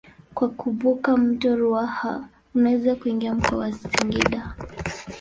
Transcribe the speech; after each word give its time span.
Kwa 0.33 0.49
kuvuka 0.49 1.17
mto 1.17 1.55
Ruaha 1.55 2.29
unaweza 2.55 2.95
kuingia 2.95 3.33
mkoa 3.35 3.57
wa 3.59 3.71
Singida. 3.71 4.55